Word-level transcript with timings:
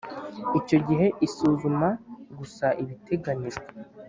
Icyo 0.59 0.77
gihe 0.87 1.05
isuzuma 1.27 1.87
gusa 2.37 2.67
ibiteganyijwe 2.81 3.67